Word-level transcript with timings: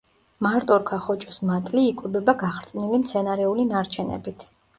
მარტორქა 0.43 0.97
ხოჭოს 1.07 1.37
მატლი 1.49 1.83
იკვებება 1.89 2.35
გახრწნილი 2.45 3.01
მცენარეული 3.05 3.69
ნარჩენებით. 3.75 4.49